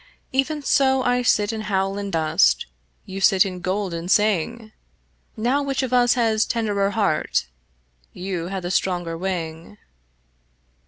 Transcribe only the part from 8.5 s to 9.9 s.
the stronger wing.